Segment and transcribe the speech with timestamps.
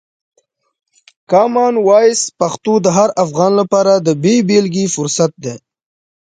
[1.31, 5.55] کامن وایس پښتو د هر افغان لپاره د بې بېلګې فرصت دی.